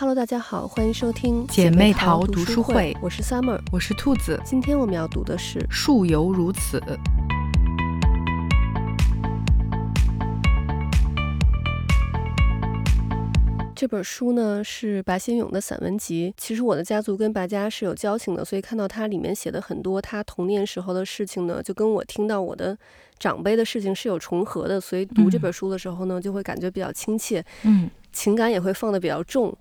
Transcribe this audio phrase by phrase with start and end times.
[0.00, 2.96] Hello，大家好，欢迎收听姐妹淘读书会。
[3.02, 4.40] 我是 Summer，我是兔子。
[4.42, 6.80] 今天我们要读的是《树犹如此》。
[13.76, 16.32] 这本书呢是白先勇的散文集。
[16.38, 22.74] 其实我的家族跟白家是有交情的，所以看到他里面写的很多他童年时候的事情呢，就跟我听到我的
[23.18, 24.80] 长辈的事情是有重合的。
[24.80, 29.54] 所以读这本书的时候呢，就会感觉比较亲切，嗯，情感也会放的比较重。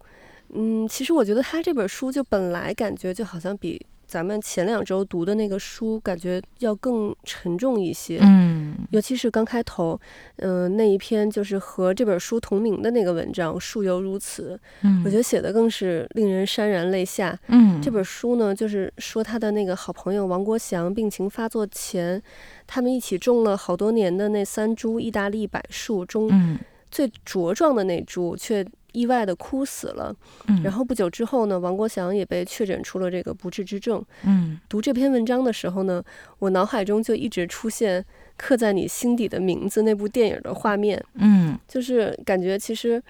[0.53, 3.85] 嗯，其实我觉得他这本书就本来感觉就好像比。
[4.09, 8.17] 咱们前两周读的那个书，感觉要更沉重一些。
[8.23, 10.01] 嗯，尤其是刚开头，
[10.37, 17.39] 嗯、呃，那一篇就是和这本书同名的那个文章《树犹如此》，嗯，我觉得写的更是令人潸然泪下。
[17.49, 22.19] 嗯，这本书呢，就是说他的那个好朋友王国祥病情发作前，
[22.65, 26.57] 他们一起种了好多年的那三株意大利柏树中，
[26.89, 28.65] 最茁壮的那株却。
[28.91, 30.15] 意外的哭死了，
[30.63, 34.03] 然后不久之后呢，王国祥也被确诊出了这个不治之症。
[34.23, 36.03] 嗯，读这篇文章的时候呢，
[36.39, 38.03] 我脑海中就一直出现
[38.37, 41.03] 刻在你心底的名字那部电影的画面。
[41.15, 43.01] 嗯，就是感觉其实，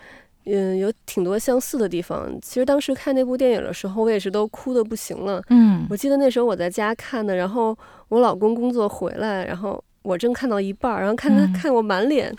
[0.45, 2.29] 嗯，有挺多相似的地方。
[2.41, 5.41] 其实当时看那部电影的时候，我也是都哭的不行了。
[5.49, 7.77] 嗯，我记得那时候我在家看的，然后
[8.09, 12.35] 我老公工作回来，然后我正看到一半，然后看他看我满脸。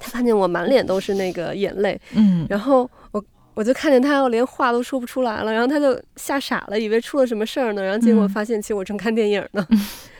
[0.00, 9.66] 他看见我满脸都是那个眼泪，嗯，然后我我就看见他，我连话都说不出来了，然后他就吓傻了，以为出了什么事儿呢，然后结果发现其实我正看电影呢，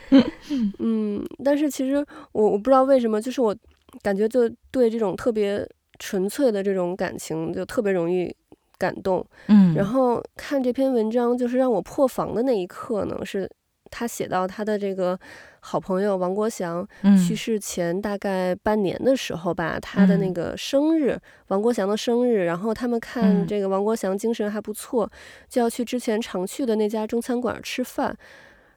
[0.09, 0.23] 嗯，
[0.79, 3.55] 嗯，但是其实我我不知道为什么，就是我
[4.01, 5.67] 感觉就对这种特别
[5.99, 8.33] 纯粹的这种感情就特别容易
[8.77, 13.49] 感动，嗯，然后看这篇文章就是让我破防的那一刻呢，是
[13.89, 15.17] 他写到他的这个。
[15.61, 16.87] 好朋友王国祥
[17.27, 25.11] 去世前大概半年的时候吧，嗯、他的那个生日，嗯、王国祥的生日，然后他们看这个王国祥精神还不错，嗯、
[25.49, 28.17] 就要去之前常去的那家中餐馆吃饭。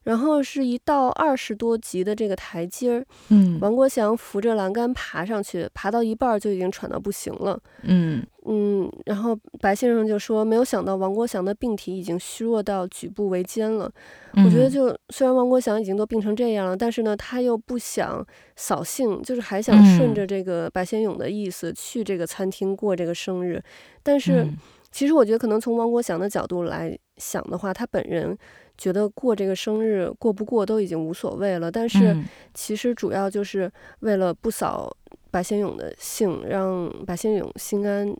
[0.05, 13.89] 然后是一到二十多级的这个台阶儿，嗯，王国祥扶着栏杆爬上去，爬到一半就已经喘到不行了，嗯嗯，然后白先生就说，没有想到王国祥的病体已经虚弱到举步维艰了。
[14.35, 18.27] 嗯、我觉得就虽然王国祥已经都病成这样了，但是呢，他又不想
[18.57, 23.63] 扫兴，就是还想顺着这个白先勇的意思去这个餐厅过这个生日。
[24.03, 24.49] 但是
[24.91, 28.37] 其实我觉得，可能从王国祥的角度来想的话，他本人。
[28.83, 32.17] 觉得过这个生日过不过都已经无所谓了，但是
[32.53, 33.71] 其实主要就是
[34.01, 34.93] 为了不扫
[35.31, 38.13] 白先勇的兴，让白先勇心安。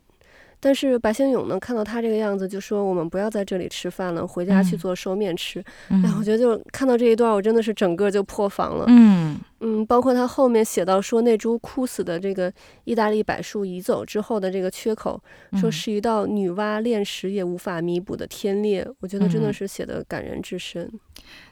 [0.65, 5.61] 但是白先勇呢，看到他这个样子，就说我们不要在这里吃饭了，回家去做寿面吃。
[5.89, 8.85] 嗯、哎，我觉得就看到这一段，我真的是整个就破防了。
[8.87, 12.49] 嗯嗯，包括他后面写到说那株枯死的这个
[12.85, 15.21] 意大利柏树移走之后的这个缺口，
[15.59, 18.87] 说是一道女娲炼石也无法弥补的天裂。
[19.01, 20.83] 我觉得真的是写的感人至深。
[20.83, 20.99] 嗯、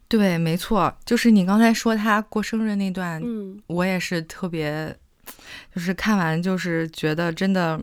[0.07, 4.95] 对，没错，就是你刚才说他过生日那段，嗯，我也是特别，
[5.75, 7.77] 就是看完就是觉得真的。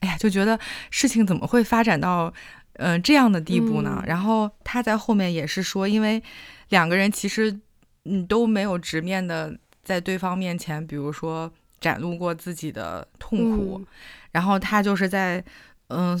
[0.00, 0.58] 哎呀，就觉得
[0.90, 2.32] 事情怎么会发展到，
[2.74, 3.98] 呃，这样的地步呢？
[4.02, 6.22] 嗯、然后他在后面也是说，因为
[6.70, 7.58] 两个人其实
[8.04, 13.78] 嗯都没有直面的在对方面前，比如说展露过自己的痛苦。
[13.80, 13.86] 嗯、
[14.32, 15.44] 然后他就是在
[15.88, 16.20] 嗯、呃、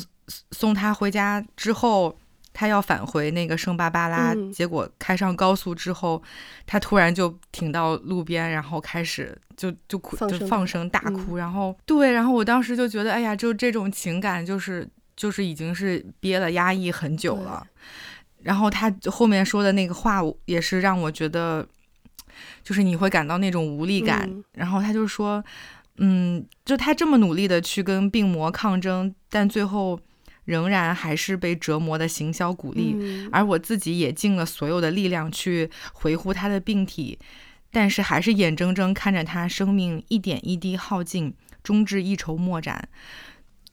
[0.52, 2.16] 送他回家之后。
[2.52, 6.20] 他要返回那个圣巴巴拉，嗯、结果开上高速之后，
[6.66, 11.36] 他突然就停到路边，然后开始就就哭，就放声大哭。
[11.36, 17.64] 嗯、然后对，然后我当时就觉得，哎呀，就这种情感，就是就是已经是憋了压抑很久了。
[18.42, 21.66] 然后他后面说的那个话，也是让我觉得，
[22.64, 24.28] 就是你会感到那种无力感。
[24.28, 25.42] 嗯、然后他就说，
[25.98, 29.98] 嗯，就他这么努力的去跟病魔抗争，但最后。
[30.44, 35.70] 仍然还是被折磨的行销骨立，嗯、而我自己也尽了所有的力量去
[36.02, 37.18] 维护他的病体，
[37.70, 42.88] 但是还是眼睁睁看着他生命一点一滴耗尽，终至一筹莫展。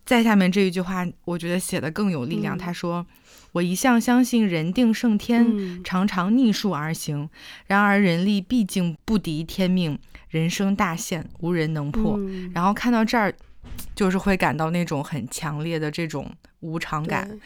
[0.05, 2.55] 再下面这一句话，我觉得写的更有力量。
[2.55, 3.05] 嗯、他说
[3.53, 7.29] ：“我一向相信人定胜天，嗯、常常逆数而行。
[7.66, 9.99] 然而人力毕竟不敌天命，
[10.29, 12.17] 人生大限无人能破。
[12.20, 13.34] 嗯”然后看到这儿。
[13.96, 16.29] 就是会感到那种很强烈的这种
[16.59, 17.40] 无常感，对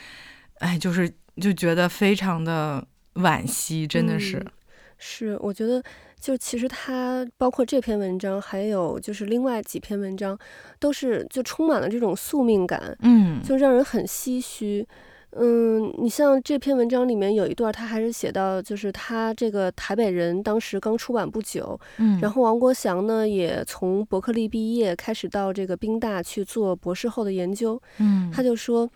[0.59, 1.09] 哎，就是
[1.41, 2.85] 就觉得非常的
[3.15, 4.37] 惋惜，真的是。
[4.37, 4.51] 嗯、
[4.97, 5.81] 是，我觉得
[6.19, 10.37] 就其实他包括这篇文章，还有就是另外几篇文章，
[10.79, 14.87] 都是就充满了这种宿命感，嗯，就让人很唏嘘。
[15.33, 28.89] 嗯，你像这篇文章里面有一段，他还是写到，就是他这个台北人当时刚出版不久，嗯，然后王国祥呢也从伯克利毕业，开始到这个宾大去做博士后的研究，嗯，他就说，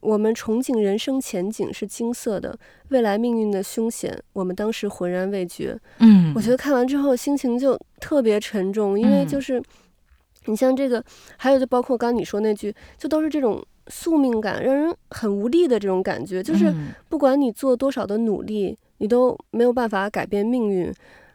[0.00, 2.56] 我们憧憬人生前景是金色的，
[2.90, 5.76] 未来命运的凶险，我们当时浑然未觉。
[5.98, 9.64] 嗯，我觉得看完之后心情就特别沉重，因为就是、嗯、
[10.46, 11.04] 你像这个，
[11.36, 13.60] 还有就包括刚刚你说那句，就都是这种
[13.90, 16.72] 宿命感，让人很无力的这种感觉，就是
[17.08, 20.92] 不管你做多少的努力，你都没有办法改变命运。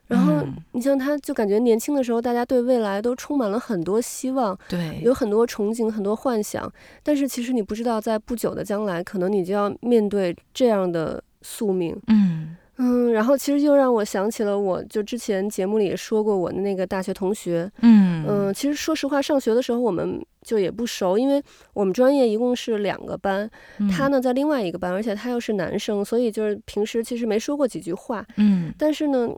[0.07, 6.71] 然后你像他，就感觉年轻的时候，大家对未来都充满了很多希望，对，有很多憧憬，很多幻想。
[7.01, 11.99] 但是其实你不知道，在不久的将来，可能你就要面对这样的宿命。
[12.07, 17.71] 嗯嗯，然后其实又让我想起了，我就之前节目里也说过我的那个大学同学。
[17.81, 21.41] 嗯嗯，其实说实话，上学的时候我们就也不熟，因为
[21.73, 23.49] 我们专业一共是两个班，
[23.91, 28.25] 他呢在另外一个班，而且他又是男生，所以就是平时其实没说过几句话。
[28.37, 29.29] 嗯，但是呢。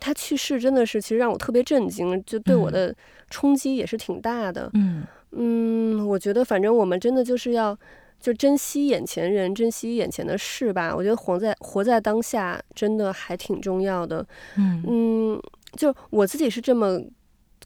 [0.00, 2.92] 他去世真的是，其实让我特别震惊，就对我的
[3.30, 4.68] 冲击也是挺大的。
[4.74, 7.78] 嗯嗯，我觉得反正我们真的就是要
[8.24, 10.94] 就珍惜眼前人，珍惜眼前的事吧。
[10.96, 14.26] 我觉得活在活在当下真的还挺重要的。
[14.56, 15.42] 嗯嗯，
[15.76, 16.98] 就我自己是这么。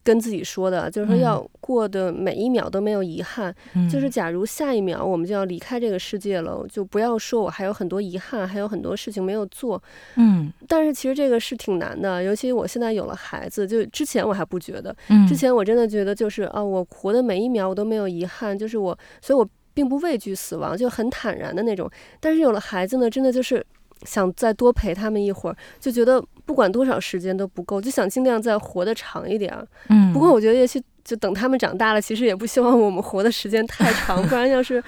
[0.05, 3.55] 跟自己说的，就是说要过的每一秒都没有遗憾。
[3.75, 9.83] 嗯、就是假如下一秒我们就要离开这个世界了，就不要说我还有很多遗憾，还有很多事情没有做。
[10.15, 14.95] 嗯，但是其实这个是挺难的，尤其我现在有了孩子，就之前我还不觉得。
[15.09, 19.47] 嗯，之前我真的觉得就是啊，我活的每一秒我都没有遗憾，就是我，所以我
[19.79, 21.89] 并不畏惧死亡，就很坦然的那种。
[22.19, 23.65] 但是有了孩子呢，真的就是。
[24.07, 29.53] 想再多陪他们一会儿，就觉得不管多少时间都不够，就想尽量再活得长一点。
[29.89, 34.81] 嗯，不过我觉得也许就等他们长大了，其实也不希望我们活的时间太长，不然要是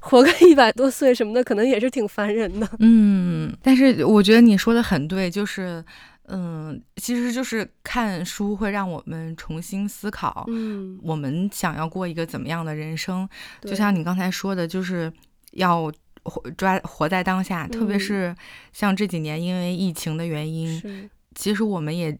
[0.00, 2.68] 活个一百多岁什么的，可能也是挺烦人的。
[2.80, 5.82] 嗯，但是我觉得你说的很对，就是
[6.28, 13.28] 嗯，其实就是看书会让我们重新思考，嗯，我们想要过一个怎么样的人生。
[13.60, 15.12] 对就像你刚才说的，就是
[15.52, 15.92] 要。
[16.24, 18.36] 活抓活在当下，特别是
[18.70, 22.18] 像这几年因为疫情的原因，嗯、其实我们也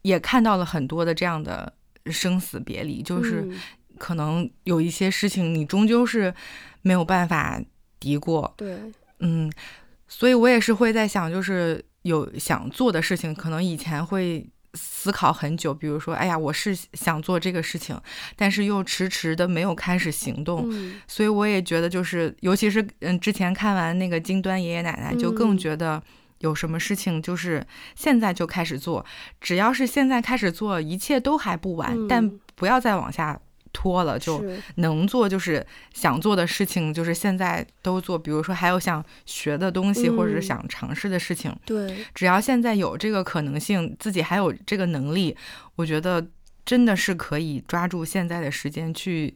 [0.00, 1.70] 也看到了很多的这样的
[2.06, 3.46] 生死别离，就是
[3.98, 6.32] 可能有一些事情你终究是
[6.80, 7.60] 没有办法
[7.98, 8.50] 敌过。
[8.56, 8.78] 对，
[9.18, 9.52] 嗯，
[10.08, 14.48] 所以我也是会在想，就是有想做的事情，可能以前会。
[14.74, 18.00] 思考很久，比如说，哎呀，我是想做这个事情，
[18.36, 26.00] 但是又迟迟的没有开始行动，嗯、所以我也觉得，就是尤其是嗯，之前看完那个金端爷爷奶奶，就更觉得
[26.38, 27.66] 有什么事情就是
[27.96, 29.04] 现在就开始做，
[29.40, 33.40] 只要是现在开始做，一切都还不晚，嗯、但不要再往下。
[33.72, 34.44] 拖了就
[34.76, 35.64] 能做，就是
[35.94, 38.18] 想做的事情，就是现在都做。
[38.18, 41.54] 比如说，还有想学的东西，或者是想尝试的事情。
[41.64, 45.36] 对，只要现在有这个可能性，自己还有这个能力，
[45.76, 46.26] 我觉得
[46.64, 49.34] 真的是可以抓住现在的时间去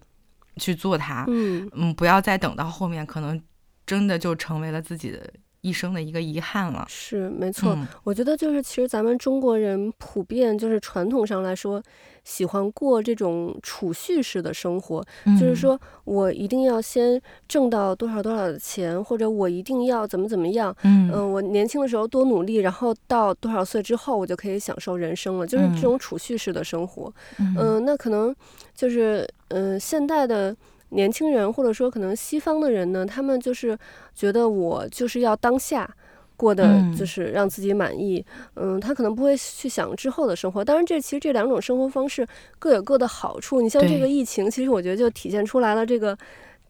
[0.56, 1.24] 去做它。
[1.28, 3.40] 嗯嗯，不要再等到后面，可能
[3.86, 5.32] 真的就成为了自己的
[5.64, 6.84] 一生的一个遗憾了。
[6.88, 7.72] 是，没错。
[7.72, 11.82] 嗯，我觉得就是，其实咱们中国人普遍就是传统上来说。
[12.24, 20.74] 喜欢过这种储蓄式的生活，嗯、就是说我一定要先挣到多少多少的钱，或者我一定要怎么怎么样。
[20.84, 27.12] 嗯、呃，我年轻的时候多努力，然后到多少岁之后，我就可以享受人生了，就是这种储蓄式的生活。
[27.38, 28.34] 嗯、呃，那可能
[28.74, 30.56] 就是嗯、呃，现代的
[30.90, 33.78] 年轻人，或者说可能西方的人呢，他们就是
[34.14, 35.88] 觉得我就是要当下。
[36.36, 38.22] 过的就是让自己满意，
[38.56, 40.64] 嗯，嗯，他可能不会去想之后的生活。
[40.64, 42.26] 当然，这其实这两种生活方式
[42.58, 43.60] 各有各的好处。
[43.60, 46.18] 你像这个疫情，其实我觉得就体现出来了，这个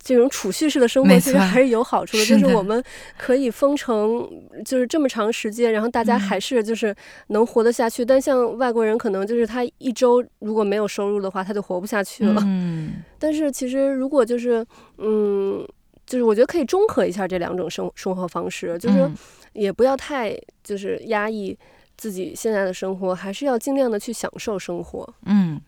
[0.05, 2.81] 这种储蓄式的生活其实还是有好处的，就是我们
[3.17, 4.29] 可以封城，
[4.65, 6.95] 就是这么长时间，然后大家还是就是
[7.29, 8.05] 能活得下去。
[8.05, 12.43] 嗯、但像外国人，可能就是他一周如果没有收入的话，他就活不下去了。
[12.45, 14.65] 嗯， 但是其实如果就是
[14.99, 15.67] 嗯，
[16.07, 18.99] 就是我觉得可以中和一下这两种生生活方式，就是。
[19.01, 19.15] 嗯
[19.55, 21.57] 也不要太就是压抑
[21.97, 25.09] 自己现在的生活，还是要尽量的去享受生活。
[25.27, 25.61] 嗯，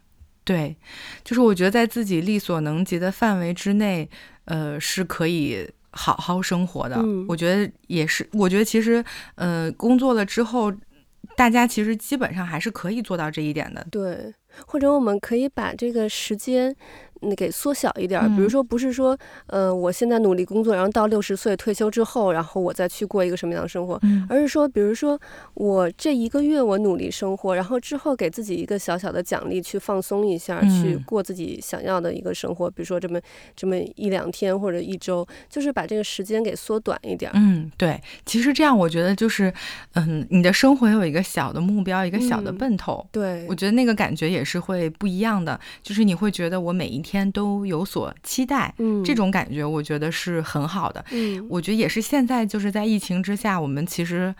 [0.46, 0.74] 对，
[1.24, 4.08] 就是我觉得在自己力所能及的范围之内，
[4.44, 6.96] 呃，是可以好好生活的。
[7.00, 10.72] 嗯，我觉得也是，我觉得其实，呃，工作了之后，
[11.36, 13.84] 大家其实基本上还是可以做到这一点的。
[13.90, 14.32] 对，
[14.66, 16.76] 或者我们可以把这个时间。
[17.20, 25.18] 你给缩小一点，嗯、比如说不是说，呃，我现在努力工作，然后到六十岁退休之后，然后我再去过一个什么样的生活，嗯、而是说，比如说
[25.54, 33.20] 我这一个月我努力生活，然后之后给自己一个小小的奖励，去放松一下，嗯、去过自己想要的一个生活，比如说这么
[33.54, 37.30] 这么一两天或者一周，就是把这个时间给缩短一点。
[37.34, 39.52] 嗯，对，其实这样我觉得就是，
[39.94, 51.04] 嗯，你的生活有一个小的目标，一个小的奔头，嗯、对，我觉得那个感觉也是会不一样的，就是你会觉得我每一天都有所期待，嗯，这种感觉我觉得是很好的。
[51.12, 54.34] 嗯，我觉得也是现在就是在疫情之下，我们其实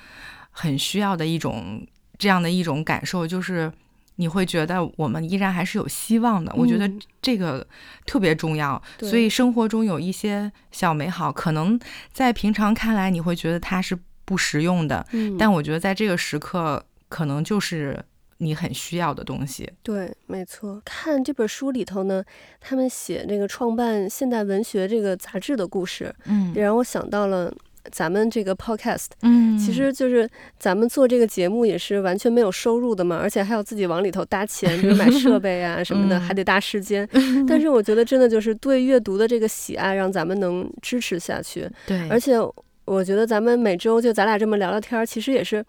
[0.50, 1.86] 很需要的一种
[2.18, 3.72] 这样的一种感受，就是
[4.16, 6.52] 你会觉得我们依然还是有希望的。
[6.56, 6.90] 嗯，我觉得
[7.22, 7.64] 这个
[8.04, 8.82] 特别重要。
[8.98, 11.78] 所以生活中有一些小美好，可能
[12.12, 18.04] 在平常看来你会觉得它是不实用的，嗯，但我觉得在这个时刻，可能就是。
[18.38, 20.80] 你很需要的东西，对，没错。
[20.84, 22.22] 看这本书里头呢，
[22.60, 27.50] 他们写那个创办现代文学这个杂志的故事，嗯，也让我想到了
[27.90, 30.28] 咱们这个 podcast，嗯，其实就是
[30.58, 37.08] 咱们做这个节目也是完全没有收入的嘛，而且还要自己往里头搭钱，比如买设备啊什么的，还得搭时间。
[37.48, 41.66] 但是我觉得真的就是对阅读的这个喜爱，让咱们能支持下去。
[41.86, 42.34] 对，而且
[42.84, 45.64] 我觉得咱们每周就咱俩这么聊聊天，其实也是。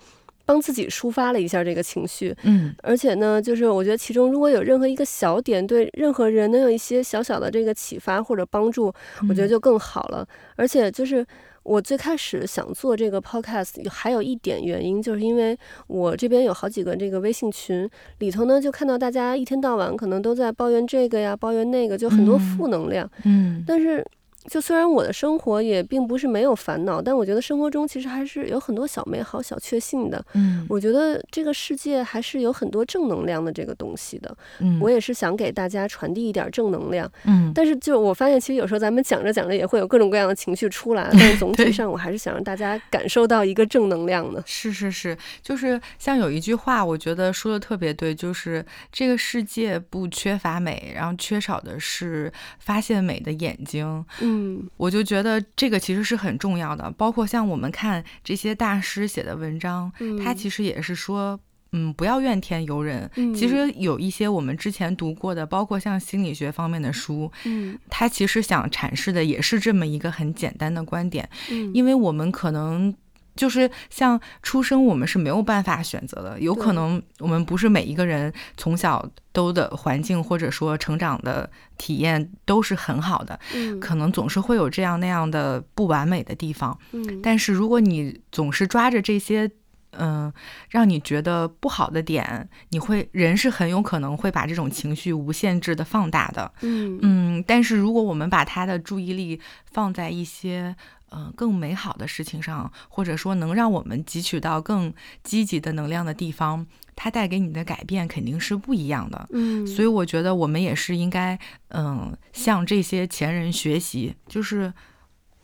[0.48, 8.86] 帮自己抒发了一下这个情绪，嗯，而且呢，就是我觉得其中如果有任何一个小点对任何人能有一些小小的这个启发或者帮助，
[9.28, 10.26] 我觉得就更好了。
[10.56, 11.26] 而且就是
[11.64, 17.88] 我最开始想做这个 podcast，还有一点原因，就是因为我这边有好几个这个微信群
[18.20, 24.02] 里头呢，就看到大家一天到晚可能都在抱怨这个呀，抱怨那个，就很多负能量，嗯，但是。
[24.48, 30.24] 就虽然我的生活也并不是没有烦恼，但我觉得生活中其实还是有很多小美好、小确幸的。
[30.34, 34.36] 嗯，我觉得这个世界还是有很多正能量的这个东西的。
[34.60, 37.10] 嗯，我也是想给大家传递一点正能量。
[37.26, 44.42] 嗯，但是就我发现，其实有时候咱们讲着讲着也会有各种各样的情绪出来，但是 总体上我还是想让大家感受到一个正能量的。
[44.46, 54.06] 是是是，就是像有一句话，我觉得说的特别对，就是这个世界不缺乏美，然后缺少的是发现美的眼睛。
[54.22, 54.37] 嗯，
[54.78, 55.44] 我就觉得。
[55.56, 61.40] 这个其实是很重要的，包括像我们看这些大师写的文章，嗯、他其实也是说，
[61.72, 63.10] 嗯，不要怨天尤人。
[63.16, 72.94] 嗯、其实有一些我们之前读过的，包括像心理学方面的书，嗯，他其实想阐释的也是这么一个很简单的观点，嗯、因为我们可能。
[73.38, 76.38] 就是像出生，我们是没有办法选择的。
[76.42, 86.78] 有可能我们不是每一个人从小都的环境或者说成长的体验都是很好的，嗯，可能总是会有这样那样的不完美的地方。
[86.92, 89.50] 嗯，但是如果你总是抓着这些，
[89.92, 90.34] 嗯、呃，
[90.70, 96.52] 让你觉得不好的点，你会人是很有可能会把这种情绪无限制的放大的。
[96.62, 99.40] 嗯嗯，但是如果我们把他的注意力
[99.72, 100.76] 放在一些。
[101.12, 109.28] 嗯、呃，更美好的事情上，或者说能让我们汲取到更积极的能量的地方，它带给你的改变肯定是不一样的。
[109.32, 111.38] 嗯，所以我觉得我们也是应该，
[111.70, 114.74] 嗯、呃，向这些前人学习，就是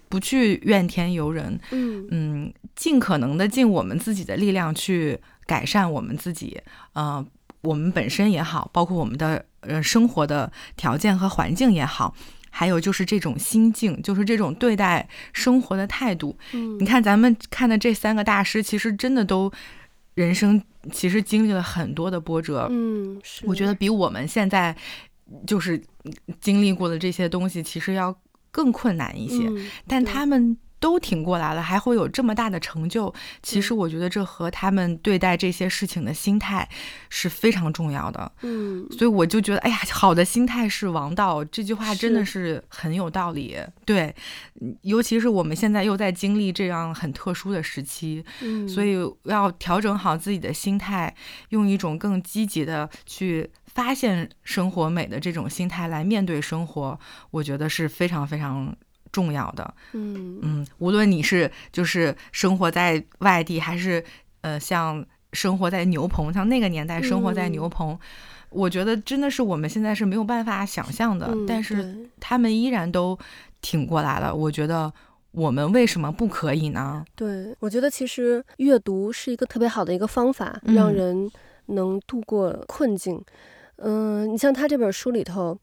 [0.10, 1.60] 不去怨天尤人。
[1.72, 6.62] 嗯嗯，尽可能的尽我们自己的力量去改善我们自己。
[6.94, 7.26] 呃，
[7.62, 12.14] 我们本身也好，包括我们的呃生活的条件和环境也好。
[12.56, 16.38] 还有就是这种心境，就是这种对待生活的态度。
[16.52, 19.52] 嗯，你看咱们看的这三个大师，其实真的都
[20.14, 22.68] 人生其实经历了很多的波折。
[22.70, 23.44] 嗯，是。
[23.48, 24.76] 我觉得比我们现在
[25.48, 25.82] 就是
[26.40, 28.16] 经历过的这些东西，其实要
[28.52, 29.48] 更困难一些。
[29.48, 30.56] 嗯，但他们。
[30.84, 33.14] 都挺过来了，还会有这么大的成就。
[33.42, 36.68] 其实我觉得这和他们对待这些事情的心态
[37.08, 38.30] 是非常重要的。
[38.42, 41.42] 嗯，所以我就觉得，哎呀，好的心态是王道。
[41.46, 43.58] 这句话真的是很有道理。
[43.86, 44.14] 对，
[44.82, 51.16] 尤其是我们现在又在经历这样很特殊的时期，嗯，所以要调整好自己的心态，
[51.52, 57.00] 用一种更积极的去发现生活美的这种心态来面对生活，
[57.32, 58.76] 我觉得是非常非常。
[59.14, 64.04] 重要的，嗯嗯，无论你是就是生活在外地，还是
[64.42, 68.00] 呃像生活在牛棚，像那个年代生活在牛棚，嗯、
[68.50, 73.18] 我觉得真的是我们现在是没有办法想象的，嗯、但是他们依然都
[73.62, 74.34] 挺过来了。
[74.34, 74.92] 我觉得
[75.32, 77.06] 我们为什么不可以呢？
[77.16, 81.32] 对，我觉得其实阅读是一个特别好的一个方法，嗯、让人
[81.68, 83.24] 能度过困境。
[83.78, 85.56] 嗯、呃，你像他这本书里头。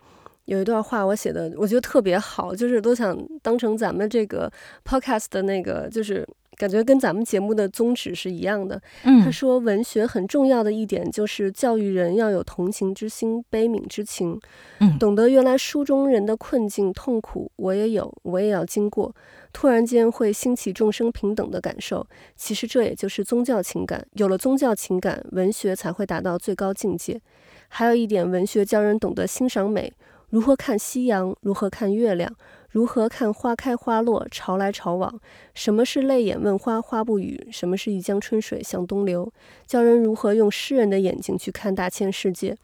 [0.47, 4.51] 有一段话我写的，我觉得特别好，就是都想当成咱们这个
[4.85, 8.81] podcast 的那个，就是感觉跟咱们节目的宗旨是一样的。
[9.05, 14.41] 嗯，他说文学很重要的一点就是教育人要有同情之心、悲悯之情，
[14.81, 19.15] 嗯，懂得原来书中人的困境痛苦我也有，我也要经过，
[19.53, 22.05] 突然间会兴起众生平等的感受。
[22.35, 27.21] 其实这也就是宗教情感，有了宗教情感，文学才会达到最高境界。
[27.69, 29.93] 还有一点，文学教人懂得欣赏美。
[30.31, 31.37] 如何看夕阳？
[31.43, 32.33] 如何看月亮？
[32.71, 35.21] 如何看花开花落、潮来潮往？
[35.55, 37.49] 什么是泪眼问花，花不语？
[37.51, 39.31] 什么是一江春水向东流？
[39.67, 42.57] 教人如何用诗人的眼睛去看大千世界？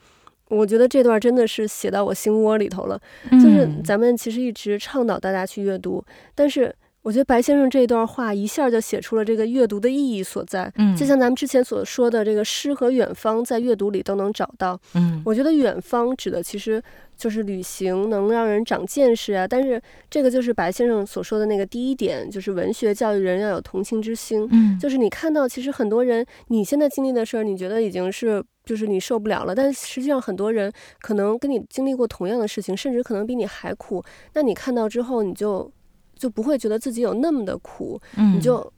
[0.49, 3.01] 我觉得这段真的是写到我心窝里头了。
[3.33, 6.05] 就是咱们其实一直倡导大家去阅读，
[6.35, 6.75] 但是。
[7.07, 10.73] 我觉得白先生这段话一下就写出了这个阅读的意义所在。
[10.75, 14.77] 嗯，就像咱们之前所说的，这个诗和远方在阅读里都能找到。
[14.95, 16.83] 嗯，我觉得远方指的其实
[17.17, 19.47] 就是旅行，能让人长见识啊。
[19.47, 24.45] 但是这个就是白先生所说的那个第一点，就是文学教育人要有同情之心。
[24.51, 34.03] 嗯，就是你看到其实很多人你现在经历的事儿，你觉得已经是就是你受不了了，但实际上很多人可能跟你经历过同样的事情，甚至可能比你还苦。
[34.35, 35.71] 那你看到之后，你就。
[36.17, 38.73] 就不会觉得自己有那么的苦，嗯、你就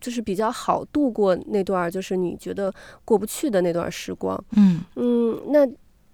[0.00, 2.72] 就是比较好度过那段就是你觉得
[3.04, 4.42] 过不去的那段时光。
[4.56, 5.68] 嗯嗯，那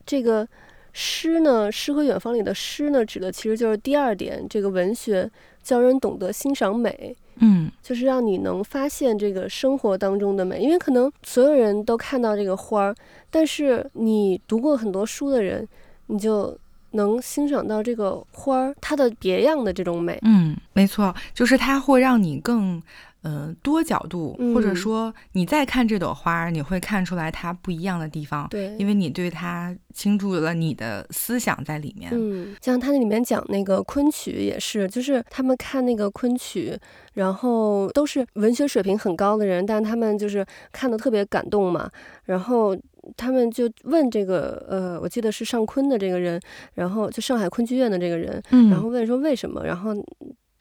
[0.06, 0.48] 这个
[0.92, 5.30] 诗呢，诗和远方里的诗呢，指的其实就是第二点，这个文学
[5.62, 7.14] 教人懂得欣赏美。
[7.42, 12.94] 嗯，就是让你能发现这个生活当中的美，因为可能所有人都看到这个花儿，
[13.30, 15.68] 但是你读过很多书的人，
[16.06, 16.56] 你就。
[16.92, 22.82] 能欣赏到这个花儿它的别样的这种美，嗯，没错，就是它会让你更。
[23.22, 28.48] 嗯、呃，多角度，或者说你再看这朵花，嗯、你会看出来它不一样的地方。
[28.48, 32.10] 对，因为你对它倾注了你的思想在里面。
[32.14, 36.74] 嗯，像它那里面讲那个昆曲也是，就是他们看那个昆曲，
[37.12, 40.42] 然后都是文学水平很高的人，但他们就是
[40.72, 41.90] 看的特别感动嘛。
[42.24, 42.74] 然后
[43.16, 46.40] 他们就问这个呃，我记得是上昆的这个人，
[46.74, 49.94] 然后就上海昆剧院的这个人，嗯、然后问说为什么，然后。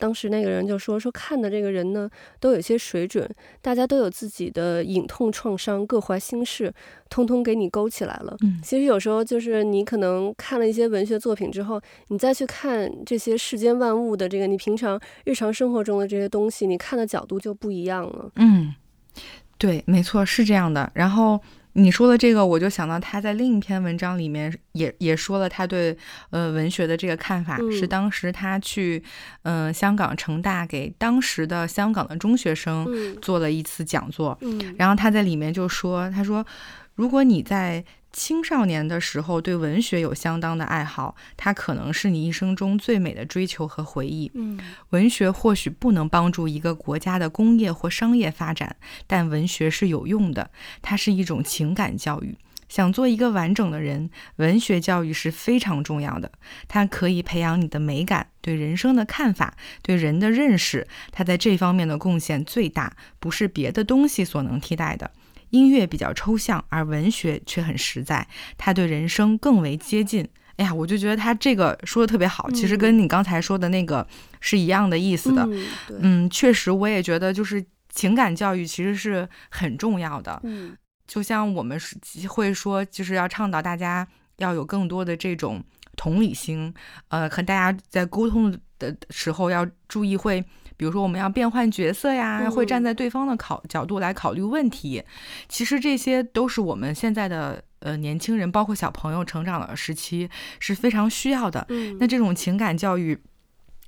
[0.01, 3.29] 当时那个人就说：“说看的这个人呢，都有些水准，
[3.61, 6.73] 大家都有自己的隐痛创伤，各怀心事，
[7.09, 8.33] 通通给你勾起来了。
[8.39, 18.31] 嗯，其实有时候就是你可能看了一些文学作品之后，你再去看这些世间万物的这个你平常日常生活中的这些东西，你看的角度就不一样了。
[18.37, 18.73] 嗯，
[19.57, 20.89] 对，没错，是这样的。
[20.95, 21.37] 然后。”
[21.79, 25.97] 你说的这个，我就想到他在另一篇文章里面也也说了他对
[26.29, 29.01] 呃文学的这个看法，嗯、是当时他去
[29.43, 32.85] 嗯、呃、香港城大给当时的香港的中学生
[33.21, 36.45] 做了一次讲座，嗯、然后他在里面就说，他说
[36.95, 37.83] 如果你在。
[38.11, 44.31] 青少年的时候对文学有相当的爱好，它可能是你一生中最美的追求和回忆。
[44.33, 50.49] 嗯，文学或许不能帮助一个国家的工业或商业发展，但文学是有用的，
[50.81, 52.35] 它是一种情感教育。
[52.67, 56.31] 想做一个完整的人，文学教育是非常重要的。
[56.67, 60.87] 它可以培养你的美感、对人生的看法、对人的认识。
[61.11, 65.09] 它在这方面的贡献最大，不是别的东西所能替代的。
[65.49, 70.27] 音乐比较抽象，而文学却很实在，它对人生更为接近。
[70.57, 74.05] 哎呀，我就觉得他这个说的特别好，其实跟你刚才说的那个
[74.41, 75.47] 是一样的意思的。
[75.49, 75.67] 嗯，
[76.01, 80.37] 嗯，确实，我也觉得就是情感教育其实是很重要的。
[80.43, 80.75] 嗯，
[81.07, 81.79] 就像我们
[82.27, 84.05] 会说，就是要倡导大家
[84.39, 85.63] 要有更多的这种
[85.95, 86.73] 同理心，
[87.07, 90.43] 呃，和大家在沟通的时候要注意会。
[90.79, 95.03] 比如说，我们要变换角色呀，会站在对方的考角度来考虑问题。
[95.49, 101.67] 其实这些都是我们现在的呃年轻人，包括小朋友成长的时期是非常需要的。
[101.99, 103.19] 那这种情感教育，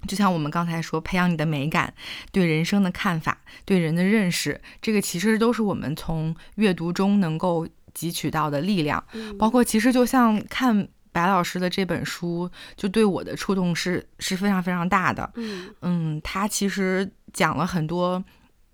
[0.06, 1.94] 就像我们刚才说，培养你的美感、
[2.34, 7.66] 对人生的看法、对人的认识，这个其实都是我们从阅读中能够
[7.98, 9.02] 汲取到的力量。
[9.40, 10.90] 包括其实就像看。
[11.12, 18.24] 白老师的这本书就对我的触动是是非常非常大的，嗯嗯，他其实讲了很多，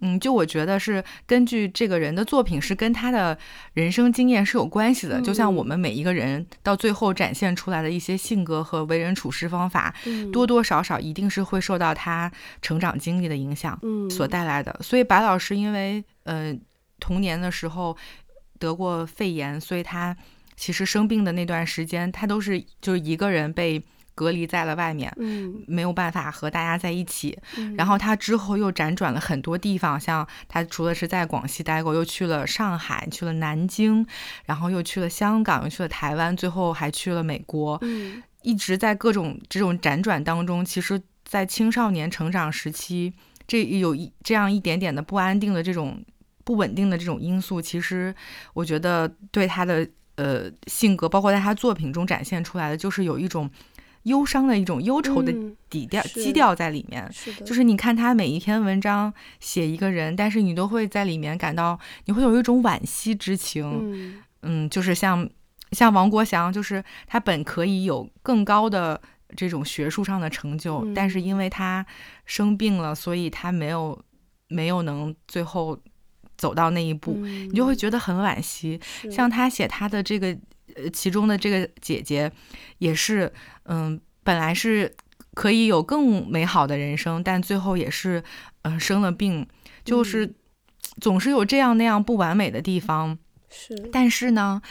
[0.02, 3.36] 嗯，就我觉得是根据这个人的作品是跟他的
[3.74, 14.72] 人生经验是有关系的，嗯、就像我们每一个人到最后展现出来的一些性格和为人处事方法，嗯、多多少少一定是会受到他成长经历的影响，嗯，所带来的。
[14.80, 16.56] 嗯、所以白老师因为呃
[17.00, 17.98] 童年的时候
[18.60, 20.16] 得过肺炎，所以他。
[20.58, 23.82] 其实生病的那段时间，他都是就是一个人被
[24.16, 27.38] 隔离在了外面，嗯，没有办法和大家在一起。
[27.56, 34.04] 嗯、然后他之后又辗转了很多地方，像他除了是在广西待过，又去了上海，去了南京，
[34.46, 37.78] 然后又去了香港，又去了台湾，最后还去了美国。
[37.84, 43.14] 嗯，一直在各种这种辗转当中，其实，在青少年成长时期，
[43.46, 46.04] 这有一这样一点点的不安定的这种
[46.44, 48.16] 不稳定的这种因素，其实
[48.56, 49.88] 我觉得对他的。
[50.18, 53.50] 呃，性格包括在他作品中展现出来的，就是有一种
[54.04, 55.32] 忧伤的一种忧愁的
[55.70, 57.08] 底调、嗯、基调在里面。
[57.14, 63.64] 是，就是你看他每一篇文章写一个人，但是你都会在里面感到，你会有一种惋惜之情。
[63.80, 65.30] 嗯，嗯，就是像
[65.72, 69.00] 像王国祥，就是他本可以有更高的
[69.36, 71.86] 这种学术上的成就，嗯、但是因为他
[72.26, 74.04] 生病了，所以他没有
[74.48, 75.80] 没有能最后。
[76.38, 78.80] 走到那一步，嗯、你就会觉得很惋惜。
[79.12, 80.28] 像他写他的这个
[80.76, 82.32] 呃其中的这个姐姐
[82.78, 83.34] 也是，
[83.66, 84.96] 嗯，本来是
[85.34, 88.24] 可以有更美好的人生，但最后也是，
[88.62, 89.48] 嗯，生了病，
[89.84, 90.36] 就是
[91.02, 93.18] 总是有这样那样不完美的地方。
[93.50, 94.62] 是，但是呢，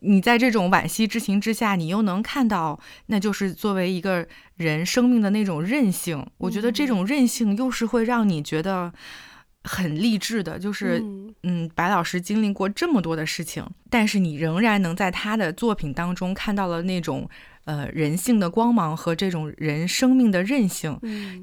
[0.00, 6.26] 你在这种惋惜之情之下，你又能看到，那就是作为一个人生命的那种韧性。
[6.38, 8.92] 我觉得这种韧性又是会让你觉得。
[9.64, 11.02] 很励志的，就是
[11.44, 17.28] 嗯，白老师经历过这么多的事情，但是你仍然能在他的作品当中看到了那种
[17.64, 20.98] 呃人性的光芒和这种人生命的韧性，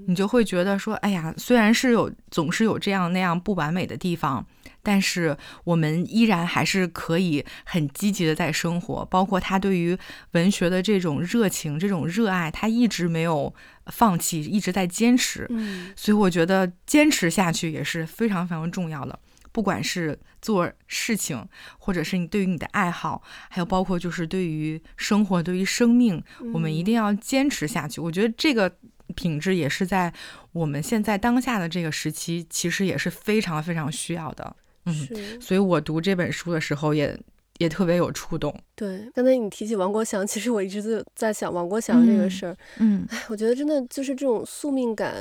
[0.07, 4.45] 你就会觉得说，哎呀，虽然是有总是有这样那样不完美的地方。
[4.83, 9.95] 但是我们依然还是可以很积极的在生活，包括他对于
[10.31, 13.53] 文学的这种热情、这种热爱，他一直没有
[13.85, 15.45] 放弃，一直在坚持。
[15.51, 19.19] 嗯，所以我觉得坚持下去也是非常非常重要的。
[19.51, 27.99] 不管是做事情，或者是你对于你的爱好，还有包括就是对于生活、对于生命，我们一定要坚持下去。
[27.99, 28.73] 我觉得这个
[29.15, 30.13] 品质也是在
[30.53, 34.55] 我们现在当下的这个时期，其实也是非常非常需要的。
[34.85, 37.15] 嗯，所以我读这本书的时候也
[37.59, 38.51] 也特别有触动。
[38.73, 42.57] 对，刚才你提起王国祥，其实我一直都在想王国祥这个事儿。
[42.79, 45.13] 嗯，哎，我觉得真的就是这种宿命感，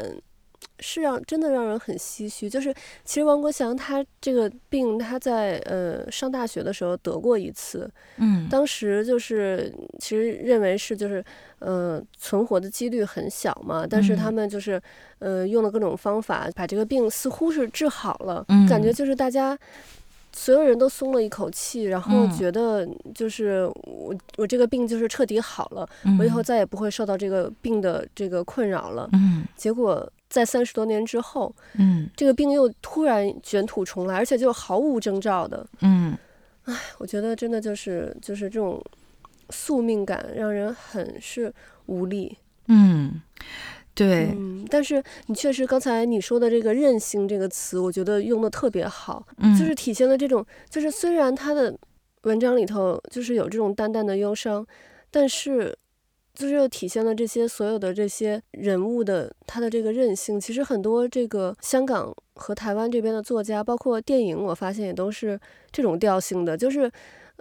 [0.80, 2.50] 是让真的让人很唏嘘。
[2.50, 7.90] 就是其实王国祥他这个病，他在呃上大学的时候得过一次。
[8.16, 11.24] 嗯，当时就是其实认为是就是。
[11.60, 14.80] 呃，存活的几率很小嘛，但是他们就是，
[15.18, 19.54] 呃，用了各种方法把这个病似乎是治好了，嗯，感觉就是大家
[20.32, 29.06] 所有人都松了一口气，然后觉得就是我我这个病就是彻底好了，嗯，我以后再也不会受到这个病的这个困扰了。
[29.12, 35.66] 嗯，结果在三十多年之后，嗯，这个病又突然卷土重来，而且就毫无征兆的。
[35.82, 36.16] 嗯，
[36.64, 38.82] 唉，我觉得真的就是就是这种。
[39.52, 41.52] 宿命感让人很是
[41.86, 42.38] 无力。
[42.68, 43.20] 嗯，
[43.96, 44.32] 对。
[44.38, 49.26] 嗯，但是你确实刚才你说的这个“韧性”这个词，我觉得用的特别好。
[49.38, 51.76] 嗯，就是体现了这种，就是虽然他的
[52.22, 54.64] 文章里头就是有这种淡淡的忧伤，
[55.10, 55.76] 但是
[56.40, 60.40] 就是又体现了这些所有的这些人物的他的这个韧性。
[60.40, 65.38] 其实很多这个香港和台湾这边的作家，包括电影，我发现也都是
[65.70, 66.90] 这种调性的，就是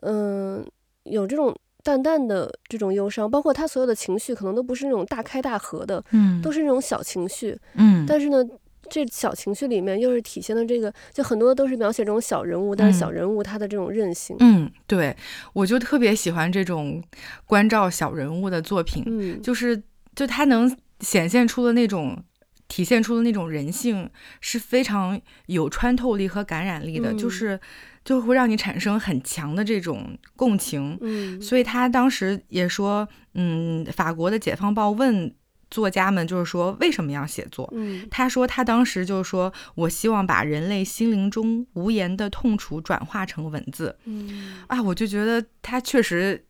[0.01, 0.65] 嗯、呃，
[1.03, 1.55] 有这种。
[1.81, 8.05] 淡淡的这种忧伤，包括他所有的情绪，可能都不是那种大开大合的，嗯，都是那种小情绪，嗯。
[8.05, 8.45] 但是呢，
[8.89, 14.35] 这小情绪里面又是体现了这个，就很多都是描写这种小人物，但是小人物他的这种韧性。
[14.39, 15.15] 嗯，对，
[15.53, 17.03] 我就特别喜欢这种
[17.45, 19.81] 关照小人物的作品，嗯，就是
[20.15, 22.23] 就他能显现出的那种，
[22.67, 24.09] 体现出的那种人性，
[24.41, 27.59] 是非常有穿透力和感染力的，嗯、就是。
[28.05, 35.31] 就会让你产生很强的这种共情，嗯，所以他当时也说，嗯，法国的《解放报》问
[35.69, 37.67] 作家们，就是说为什么要写作？
[37.73, 46.43] 嗯，他说他当时就是说我希望把人类心灵中无言的痛楚转化成文字，嗯，啊，我就觉得他确实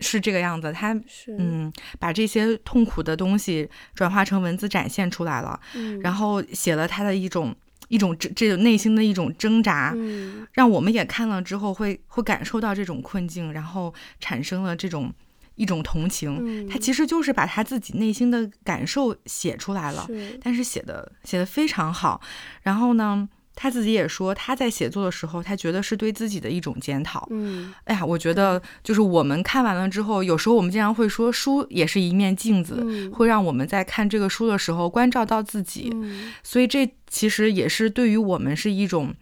[0.00, 1.36] 是这个样子，他是。
[1.38, 7.54] 嗯，把这些痛苦的东西转化成文字展现出来了，嗯，然后写了他的一种。
[7.88, 15.12] 一种这这种内心的一种挣扎，嗯，让我们也看了之后会会感受到这种困境，然后产生了这种
[15.60, 16.38] 一种同情。
[16.40, 22.20] 嗯，他其实就是把他自己内心的感受写出来了，是，但是写的写的非常好。
[22.62, 27.28] 然后呢，他自己也说，他在写作的时候，他觉得是对自己的一种检讨。
[27.30, 35.90] 嗯，哎呀，我觉得就是我们看完了之后，有时候我们经常会说，书也是一面镜子，嗯，会让我们在看这个书的时候关照到自己。
[35.92, 39.14] 嗯，所以这其实也是对于我们是一种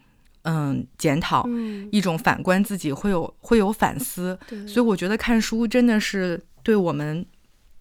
[0.42, 4.38] 嗯检讨，嗯，一种反观自己，会有会有反思。
[4.66, 7.24] 所以我觉得看书真的是对我们。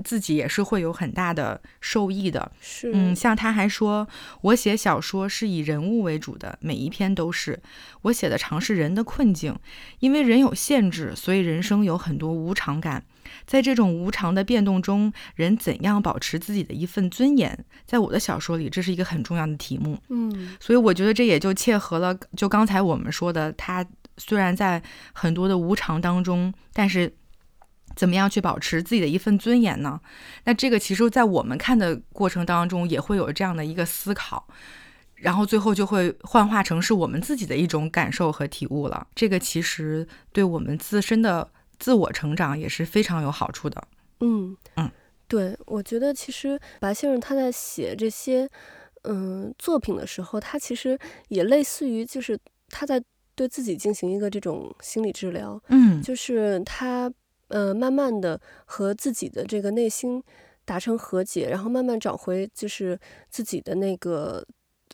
[0.03, 4.07] 自己也是会有很大的受益的，是，嗯，像他还说，
[4.41, 7.59] 我写小说是以人物为主的，每一篇都是
[8.03, 9.57] 我写的，尝试人的困境，
[9.97, 13.03] 因为人有限制，所以人生有很多无常感，
[13.47, 17.57] 在这种无常的变动中，人怎样保持自己的一份尊严，
[17.87, 23.83] 在我的小说里，这是一个很重要的题目，嗯，所以我觉得这也就切合了，就刚才我们说的，他
[24.17, 24.83] 虽然在
[25.13, 27.11] 很多的无常当中，但是。
[27.95, 29.99] 怎么样去保持自己的一份尊严呢？
[30.43, 34.47] 那这个其实，在我们看的过程当中，也会有这样的一个思考，
[35.15, 39.07] 然后最后就会幻化成是我们自己的一种感受和体悟了。
[39.15, 43.81] 这个其实对我们自身的自我成长也是非常有好处的。
[44.19, 44.91] 嗯嗯，
[45.27, 48.49] 对，我觉得其实白先生他在写这些
[49.03, 50.97] 嗯作品的时候，他其实
[51.29, 52.37] 也类似于就是
[52.69, 53.03] 他在
[53.35, 55.61] 对自己进行一个这种心理治疗。
[55.69, 57.11] 嗯，就是他。
[57.49, 60.21] 呃，慢慢的和自己的这个内心
[60.65, 64.45] 达成和解，然后慢慢找回就是自己的那个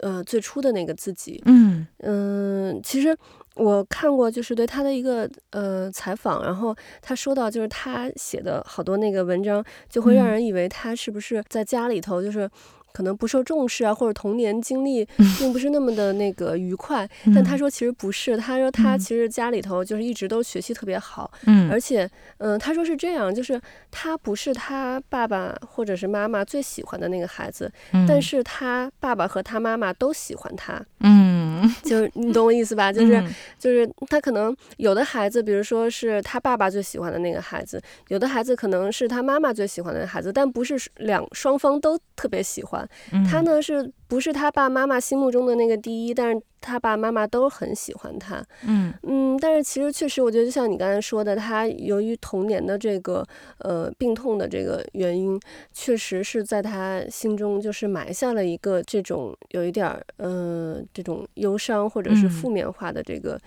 [0.01, 1.41] 呃最初的那个自己。
[1.45, 3.17] 嗯嗯，其实
[3.55, 12.49] 我看过就是对他的一个呃采访，然后他说到就是他写的好多那个文章，就会让人以为他是不是在家里头就是。
[12.95, 15.03] 可能不受重视啊，或者童年经历
[15.39, 17.09] 并不是那么的那个愉快。
[17.25, 21.31] 嗯、但他说其实不是，他说他其实家里头就是一直都学习特别好。
[21.47, 22.05] 嗯，而且，
[22.37, 30.79] 嗯、呃，他说是这样，就是他不是他爸爸或者是妈妈最喜欢的那个孩子，嗯、但是他爸爸和他妈妈都喜欢他。
[30.99, 31.42] 嗯，
[31.83, 32.91] 就是你懂我意思吧？
[32.91, 33.23] 就是
[33.59, 42.87] 就是他可能有的孩子，比如说是他爸爸最喜欢的那个孩子，有的孩子可能是他妈妈最喜欢的孩子，但不是两双方都特别喜欢。
[43.29, 46.13] 他呢，是不是他爸妈妈心目中的那个第一？
[46.13, 48.45] 但是他爸妈妈都很喜欢他。
[48.67, 53.25] 嗯嗯，但是其实确实，我觉得就像你刚才说的，他由于童年的这个
[53.57, 55.39] 呃病痛的这个原因，
[55.71, 63.39] 确实是在他心中就是埋下了一个这种有一点儿呃这种忧伤或者是负面化的这个。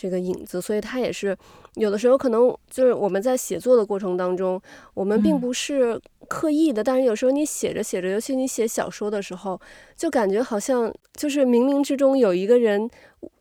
[0.00, 1.36] 这个影子，所以他也是
[1.74, 4.58] 有的时候可能就是我们在写作的过程当中，
[4.94, 9.60] 我们并不是刻意的，嗯、但是有时候你写着写着，尤其你写小说的时候，
[9.94, 12.88] 就感觉好像就是冥冥之中有一个人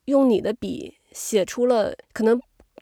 [0.05, 2.37] 用你的笔写出了，可能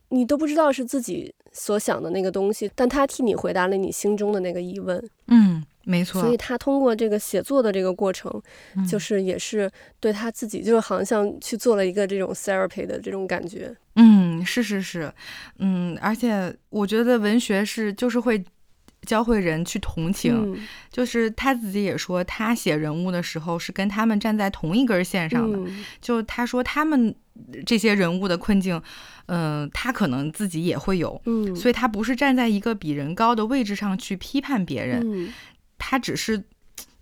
[0.10, 5.08] 你都不知道是自己所想的那个东西，但他替你回答了你心中的那个疑问。
[5.28, 5.64] 嗯。
[5.90, 8.30] 没错，所以他通过这个写作的这个过程，
[8.76, 9.72] 嗯、就是也是
[10.02, 13.74] 对他自己，就是好像去做了一个这种 therapy 的这种感觉。
[13.96, 15.10] 嗯，是是是，
[15.60, 18.44] 嗯，而且我觉得文学是就是会
[19.04, 25.58] 教会人去同情，嗯、就是他自己也说，他写人物的时候是跟他们站在同一根线上的。
[25.58, 27.16] 嗯、就他说他们
[27.66, 28.76] 这些人物的困境，
[29.28, 35.02] 嗯、呃，他可能自己也会有，嗯，所以他不是站在一个比人高的位置上去批判别人。
[35.06, 35.30] 嗯
[35.78, 36.44] 他只是，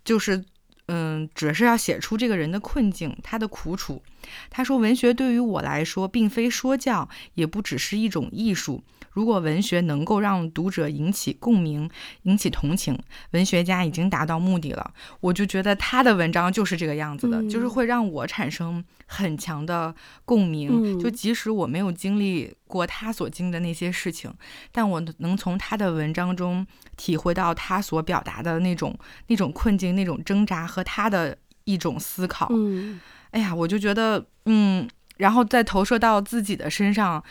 [0.04, 0.44] 就是，
[0.88, 4.02] 嗯，只是要写出这个人的困境，他的苦楚。
[4.50, 8.84] 他说，文学对于我来说，并非说教，也不只是一种艺术。
[9.12, 11.90] 如果文学能够让读者引起共鸣、
[12.24, 13.00] 引起同情，
[13.32, 14.94] 文学家已经达到目的了。
[15.22, 20.70] 我就觉得他的文章就是这个样子的，嗯、就是会让我产生很强的共鸣。
[20.70, 24.34] 嗯、就即使我没有经历过他所经历的那些事情，
[24.74, 32.50] 但我能从他的文章中体会到他所表达的那种那种困境、那种挣扎和他的一种思考。
[32.52, 33.00] 嗯、
[33.36, 37.22] 哎呀，我就觉得，嗯，然后再投射到自己的身上。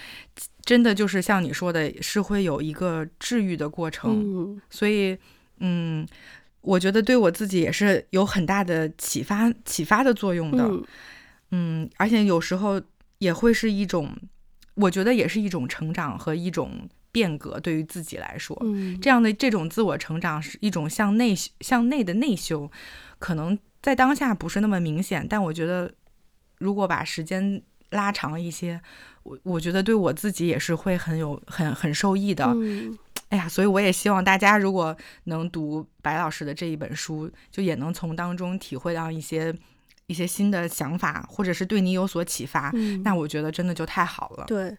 [0.67, 5.15] 真的就是像你说的，是会有一个治愈的过程，嗯、所以，
[5.59, 6.07] 嗯，
[6.63, 10.85] 我觉得对我自己也是有很大的启发、启发的作用的，嗯，
[11.51, 12.81] 嗯，而且有时候
[13.19, 14.17] 也会是一种，
[14.77, 22.71] 我觉得也是一种成长和一种变革，对于自己来说，嗯、这样的这种自我成长是一种向内向内的内修，
[23.19, 25.95] 可能在当下不是那么明显，但我觉得
[26.59, 28.81] 如果把时间拉长一些。
[29.25, 32.95] 我我觉得对我自己也是会很有很很受益的，嗯、
[33.31, 34.95] 哎呀，所以我也希望大家如果
[35.25, 39.51] 能读白老师的这一本书，就也能从当中体会到一些
[40.07, 44.45] 一些新的想法，或者是对你有所启发，嗯、那我觉得真的就太好了。
[44.47, 44.77] 对。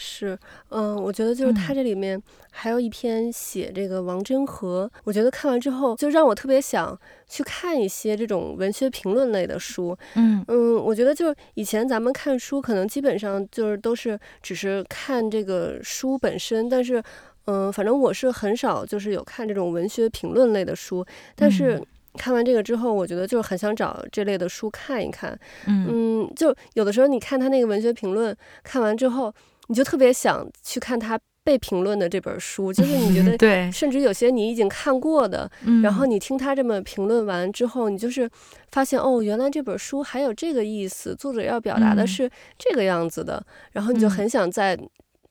[0.00, 0.38] 是，
[0.68, 6.96] 嗯，我觉得就是他这里面还有一篇写这个王真和，嗯、我觉得看完之后就让我特别想
[7.28, 9.98] 去看一些这种文学评论类的书。
[10.14, 17.02] 嗯嗯，我觉得就是以前咱们看书可能基本上就是都是只是看这个书本身，但是
[17.46, 21.04] 嗯，反正我是很少就是有看这种文学评论类的书。
[21.34, 21.82] 但是
[22.18, 25.38] 看完这个之后，我觉得就是很想找这类的书看一看。
[25.66, 29.32] 嗯，嗯，就有的时候你看他那个文学评论，看完之后。
[29.70, 38.26] 你就特别想去看他被评论的这本书，就是你觉得，对，甚至有些你已经看过的，嗯、然后你听他这么评论完之后，你就是
[38.70, 44.74] 发现哦，原来这本书还有这个意思，作者要表达的是这个样子的，嗯、然后你就很想再。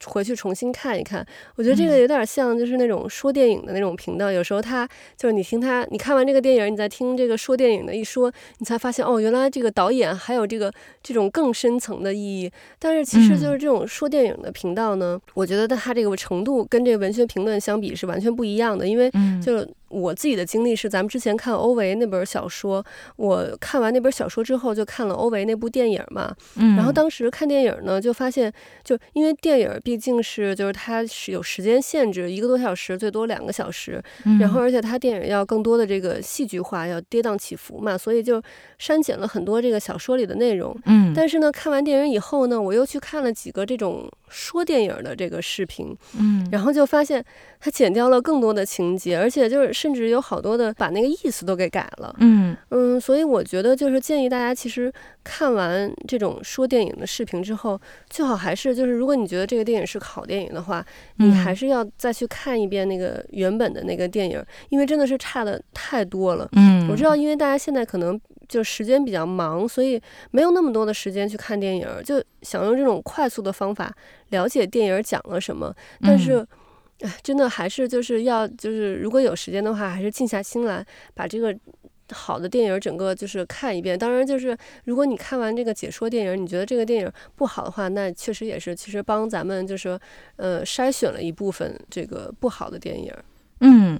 [0.06, 4.32] 回去重新看一看，我觉得这个有点像就是那种说电影的那种频道。
[4.32, 12.52] 嗯、有时候他就是你听他，你看完这个电影，你再听这个说电影的一说，你才发现哦，原来这个导演还有这个这种更深层的意义。
[12.78, 19.12] 但是其实就是这种说电影的频道呢，嗯、我觉得他这个程度跟这个文学评论相比是完全不一样的，因为
[19.44, 26.36] 就我自己的经历是，咱们之前看欧维那本小说，我看完那本小说之后，就看了欧维那部电影嘛。
[26.56, 26.76] 嗯。
[26.76, 28.52] 然后当时看电影呢，就发现，
[28.84, 34.04] 就因为电影毕竟是就是它是有时间限制，一个多小时，最多两个小时。
[34.26, 34.38] 嗯。
[34.40, 38.42] 然后而且它电影要更多的这个戏剧化，要跌宕起伏嘛，所以就
[38.78, 40.78] 删减了很多这个小说里的内容。
[40.86, 41.14] 嗯。
[41.16, 45.96] 但是呢，看完电影以后呢，我又去看了几个这种说电影的这个视频。
[46.20, 46.46] 嗯。
[46.52, 47.24] 然后就发现
[47.60, 49.77] 它剪掉了更多的情节，而且就是。
[49.78, 54.92] 甚至有好多的把那个意思都给改了，嗯嗯，所以我觉得就是建议大家，其实
[55.24, 60.84] 看完这种说电影的视频之后，最好还是就是，如果你觉得这个电影是个好电影的话，
[61.18, 66.50] 你还是要再去看一遍那个原本的那个电影，因为真的是差的太多了。
[66.54, 73.94] 嗯，我知道，因为大家现在可能就时间比较忙，所以没有那么多的时间去看电影，就想用这种快速的方法
[74.30, 76.44] 了解电影讲了什么，但是。
[77.02, 81.56] 哎，真的还是就是要就是，如果有时间的话，还是静下心来把这个
[82.12, 83.98] 好的电影整个就是看一遍。
[83.98, 90.00] 当然，就是如果你看完这个解说电影，你觉得这个电影不好的话，那确实也是其实帮咱们就是
[90.38, 93.14] 呃筛选了一部分这个不好的电影。
[93.62, 94.00] 嗯，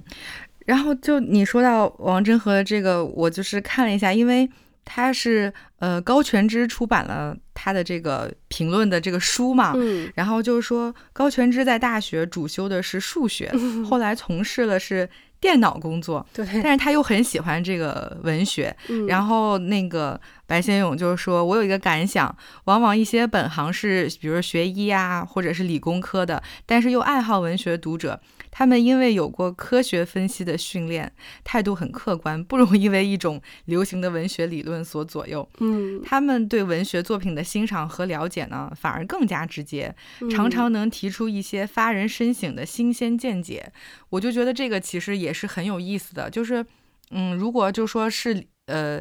[0.66, 4.48] 然后就你说到王禛和这个，我就是看了一下，因为。
[4.90, 15.06] 他是呃高全之出版了他的这个评论的这个书嘛，嗯，然后就是说高全之在大学主修的是数学， 嗯，后来从事了是
[15.38, 28.18] 电脑工作，对，但是他又很喜欢这个文学，嗯，然后那个白先勇就是说，我有一个感想，往往一些本行是比如说学医啊或者是理工科的，但是又爱好文学读者。
[28.50, 31.12] 他们因为有过科学分析的训练，
[31.44, 35.48] 态度很客观，不容易为一种流行的文学理论所左右。
[35.60, 39.94] 嗯，他们对文学作品的欣赏和了解呢，反而更加直接，
[40.30, 43.64] 常常能提出一些发人深省的新鲜见解。
[43.66, 43.72] 嗯。
[44.10, 46.64] 我就觉得这个其实也是很有意思的，就是，
[47.10, 49.00] 嗯，如果就说是呃，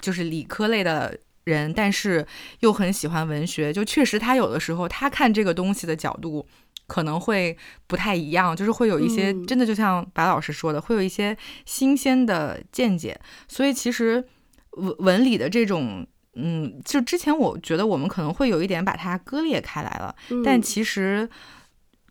[0.00, 2.26] 就是理科类的人，但是
[2.60, 6.46] 又很喜欢文学，就确实他有的时候他看这个东西的角度。
[6.86, 7.56] 可能会
[7.88, 13.20] 不太一样，就是会有一些真的，就像白老师说的，嗯、会有一些新鲜的见解。
[13.48, 14.24] 所以其实
[14.70, 20.14] 文文理的这种，嗯，就之前我觉得我们可能会有一点把它割裂开来了。
[20.30, 21.28] 嗯、但其实，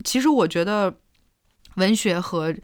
[0.04, 0.94] 其实我觉得
[1.76, 2.54] 文学和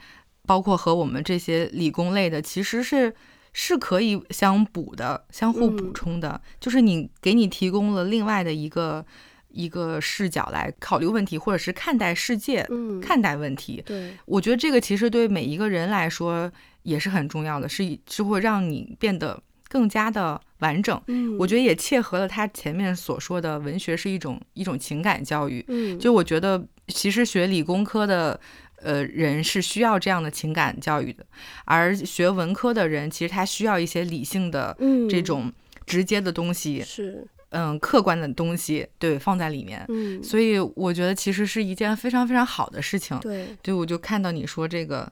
[0.47, 3.15] 包括和我们这些理工类的，其实是
[3.55, 6.31] 是可以相补的，相互补充的。
[6.31, 9.07] 嗯、就是你给你提供了另外的一个。
[9.53, 13.83] 一个视角来考虑问题，或者是看待世界、嗯、看待问题。
[13.87, 16.51] 对，我觉得这个其实对每一个人来说
[16.83, 21.01] 也是很重要的，是是会让你变得更加的完整。
[21.07, 25.65] 嗯，我觉得也切合了他前面所说的，文学是一种一种情感教育。
[25.69, 28.39] 嗯，就我觉得其实学理工科的
[28.77, 31.25] 呃人是需要这样的情感教育的，
[31.65, 34.77] 而学文科的人其实他需要一些理性的
[35.09, 35.53] 这种
[35.87, 36.83] 直接的东西。
[36.83, 37.27] 是。
[37.53, 43.19] 嗯，客观的东西对放在里面，嗯，所以我觉得其实是一件非常非常好的事情。
[43.21, 45.11] 对，对，我就看到你说这个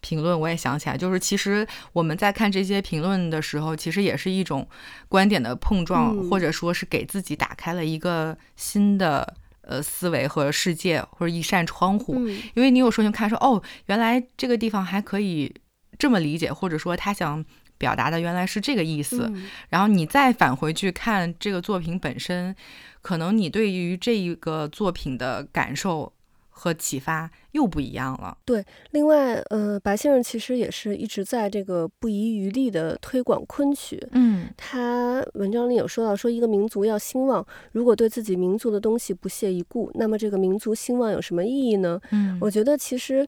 [0.00, 4.68] 评论，我也想起来，就是其实我们在看这些评论的时候，其实也是一种
[5.08, 12.16] 观点的碰撞，嗯，或者说是给自己打开了一个新的呃思维和世界，或者一扇窗户。
[12.18, 15.54] 嗯，因为你有时候就看说，哦，原来这个地方还可以
[15.98, 17.42] 这么理解，或者说他想。
[17.78, 22.54] 表达的原来是这个意思，嗯，然后你再返回去看这个作品本身，
[23.00, 26.12] 可能你对于这一个作品的感受
[26.50, 28.36] 和启发又不一样了。
[28.44, 34.04] 对，另外，呃，白先生其实也是一直在这个不遗余力的推广昆曲。
[34.10, 42.00] 嗯，他文章里有说到，说一个民族要兴旺，如果对自己民族的东西不屑一顾，那么这个民族兴旺有什么意义呢？
[42.10, 43.24] 嗯，我觉得其实。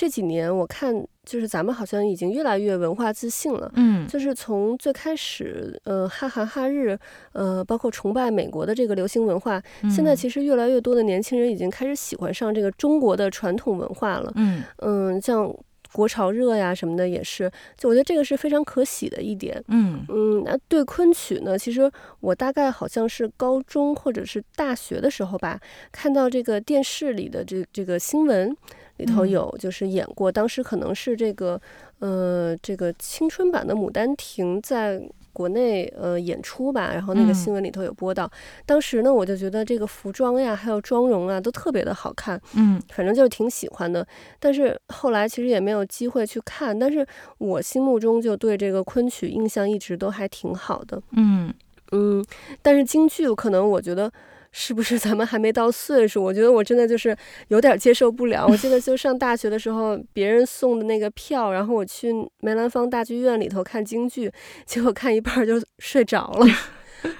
[0.00, 3.70] 这几年我看，就是咱们好像已经越来越文化自信了。
[3.74, 6.98] 嗯，就是从最开始，呃，哈韩哈日，
[7.32, 14.32] 呃，包括崇拜美国的这个流行文化，嗯，现在其实越来越多的年轻人已经开始喜欢上这个中国的传统文化了。
[14.36, 15.54] 嗯嗯，像
[15.92, 19.62] 国潮热呀什么的也是，就我觉得这个是非常可喜的一点。
[19.68, 25.60] 嗯嗯，那对昆曲呢，其实我大概好像是高中或者是大学的时候吧，
[25.92, 28.56] 看到这个电视里的这这个新闻。
[29.00, 31.58] 里头有就是演过，当时可能是这个，
[32.00, 35.00] 呃，这个青春版的《牡丹亭》在
[35.32, 38.30] 国内呃演出吧，然后那个新闻里头有播到。
[38.66, 44.06] 当时呢，我就觉得这个服装呀，还有妆容啊，都特别的好看，嗯，反正就是挺喜欢的。
[44.38, 47.06] 但是后来其实也没有机会去看，但是
[47.38, 51.52] 我心目中就对这个昆曲印象一直都还挺好的，嗯
[51.92, 52.22] 嗯。
[52.60, 54.12] 但是京剧可能我觉得。
[54.52, 56.22] 是不是咱们还没到岁数？
[56.22, 57.16] 我觉得我真的就是
[57.48, 58.46] 有点接受不了。
[58.46, 64.32] 我记得就上大学的时候，别人送的那个票，然后我去梅兰芳大剧院里头看京剧，
[64.66, 66.46] 结果看一半就睡着了。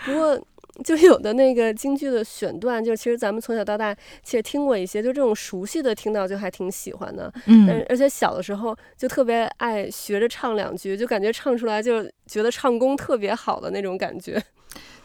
[0.04, 0.40] 不过。
[0.82, 7.30] 就有的那个京剧的选段，就其实咱们从小到大其实听过一些，就这种熟悉的听到就还挺喜欢的。
[7.44, 14.42] 嗯，而且小的时候就特别爱学着唱两句，就感觉唱出来就觉得唱功特别好的那种感觉。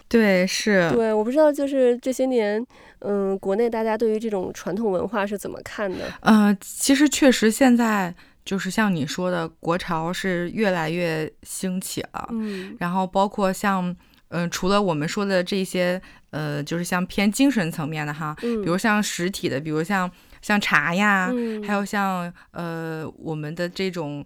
[0.08, 0.89] 对，是。
[0.91, 2.66] 对，我不知道就是这些年，
[2.99, 6.12] 嗯，国内大家对于这种传统文化是怎么看的？
[6.22, 12.28] 呃，其实确实现在就是像你说的，国潮是越来越兴起了。
[12.32, 13.95] 嗯，然后包括像。
[14.30, 16.01] 嗯、呃，除了我们说的这些，
[16.32, 20.10] 呃，就是像偏精神层面的哈，嗯、比如像实体的，比如像
[20.41, 24.26] 像茶呀，嗯、还有像呃我们的这种，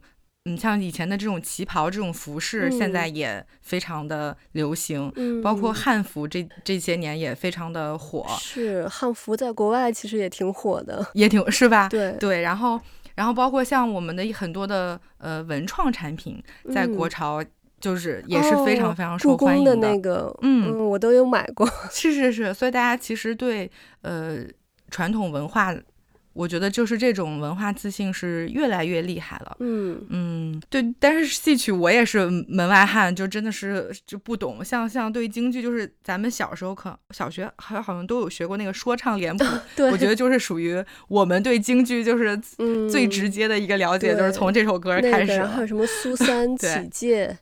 [0.54, 8.26] 嗯，像以前的这种旗袍这种服饰，嗯、现在也非常的流行，嗯、包括汉服这这些年也非常的火。
[8.40, 11.88] 是汉服在国外其实也挺火的，也挺是吧？
[11.90, 12.80] 对对，然后
[13.16, 16.42] 然后包括像我们的很多的呃文创产品，
[16.74, 17.42] 在国潮。
[17.44, 17.48] 嗯
[17.80, 21.66] 就是也是非常非常受欢迎的，那个，嗯，嗯，我都有买过。
[21.90, 23.72] 是是是，所以大家其实对
[24.02, 24.40] 呃
[24.92, 25.74] 传统文化，
[26.34, 29.58] 我觉得就是这种文化自信是越来越厉害了。
[29.60, 30.84] 嗯嗯，对。
[31.00, 34.64] 但是戏曲我也是门外汉，就真的是就不懂。
[34.64, 39.46] 像像对京剧，就是咱们小时候可小学还好像都有学过那个说唱脸谱。
[39.76, 42.38] 对，我觉得就是属于我们对京剧就是
[42.90, 45.36] 最直接的一个了解，嗯、就是从这首歌开始。
[45.36, 47.38] 那个、还有什么苏三 起解。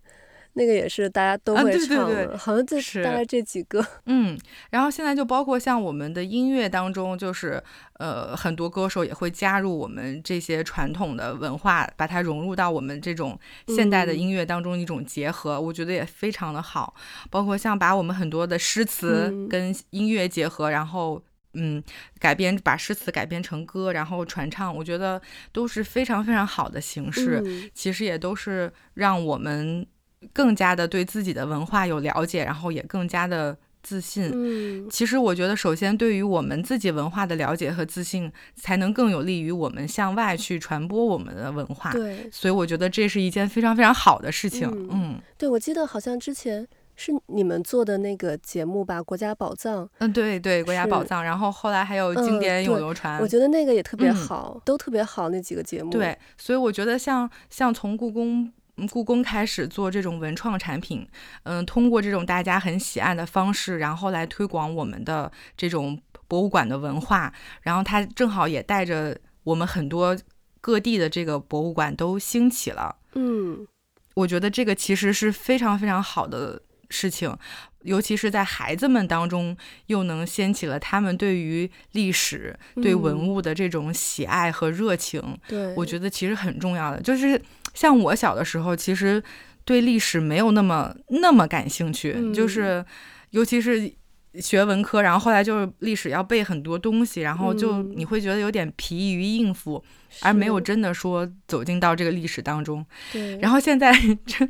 [0.58, 3.86] 那个也是大家都会唱的，啊、对对对好像就是大概这几个。
[4.08, 4.36] 嗯，
[4.72, 7.64] 然后现在就包括像我们的音乐当中，就是
[8.00, 16.96] 呃很多歌手也会加入我们这些传统的文化，把它融入到我们这种现代的音乐当中一种结合，嗯、我觉得也非常的好。
[17.30, 21.84] 包括像把我们很多的诗词跟音乐结合，嗯、然后嗯
[22.20, 27.44] 改编把诗词改编成歌，然后传唱，我觉得都是非常非常好的形式。
[27.46, 29.86] 嗯、其实也都是让我们。
[30.34, 34.30] 更加的对自己的文化有了解，然后也更加的自信。
[34.34, 41.92] 嗯，其实我觉得，首先对于我们自己文化的了解和自信，才能更有利于我们向外去传播我们的文化。
[41.92, 44.68] 对，所以我觉得这是一件非常非常好的事情。
[44.68, 49.86] 嗯，嗯对，我记得好像之前是你们做的那个节目吧，《国家宝藏》。
[50.00, 51.22] 嗯，对对，《国家宝藏》。
[51.24, 55.92] 然后后来还有《经典永流传》嗯，我觉得那个也特别好，嗯、都特别好那几个节目。
[55.92, 58.52] 对，所以我觉得像像从故宫。
[58.86, 61.08] 故宫开始做这种文创产品，
[61.44, 70.16] 嗯，通过这种大家很喜爱的方式，然后来推广我们的这种博物馆的文化，然后它正好也带着我们很多
[70.62, 72.98] 各地的这个博物馆都兴起了。
[73.16, 73.66] 嗯，
[74.14, 77.36] 我觉得这个其实是非常非常好的事情，
[77.82, 79.58] 尤其是在孩子们当中，
[79.88, 85.40] 又能掀起了他们对于历史、对文物的这种喜爱和热情。
[85.48, 87.42] 对，我觉得其实很重要的就是。
[87.78, 89.22] 像我小的时候，其实
[89.64, 92.84] 对历史没有那么那么感兴趣，嗯、就是
[93.30, 93.94] 尤其是
[94.42, 102.84] 学文科，然后后来就是历史要背很多东西，然后就你会觉得有点疲于应付，嗯、而没有真的说走进到这个历史当中。
[103.14, 103.94] 对，然后现在
[104.26, 104.50] 这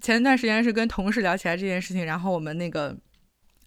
[0.00, 2.96] 前段时间是跟同事聊起来这件事情，然后我们那个。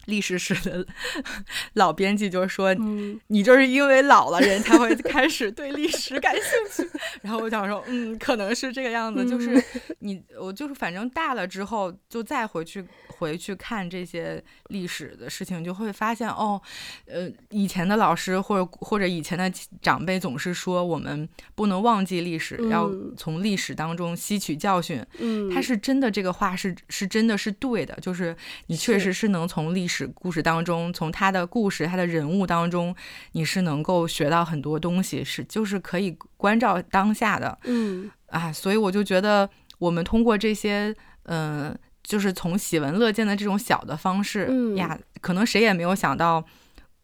[0.08, 0.84] 历史史的
[1.74, 6.42] 老编辑就是说，嗯、你就是因为老了，人才会开始对历史感兴
[6.86, 6.90] 趣。
[7.22, 9.62] 然后我想说，嗯，可能是这个样子，嗯、就是
[9.98, 16.60] 你，我就是反正大了之后，就再回去回去看这些历史的事情，就会发现哦，
[17.06, 19.52] 呃，以前的老师或者或者以前的
[19.82, 25.04] 长辈总是说，我们不能忘记历史，嗯、要从历史当中吸取教训。
[25.18, 28.34] 嗯，他是真的，这个话是是真的是对的，就是
[28.68, 29.97] 你确实是能从历史。
[30.06, 32.94] 故事当中，从他的故事、他的人物当中，
[33.32, 37.58] 你是能够学到很多东西，是就是可以关照当下的。
[37.64, 46.38] 嗯啊，所以我就觉得，我们通过这些，嗯、呃，就是从喜闻乐见的这种小的方式、嗯、呀，可能谁也没有想到，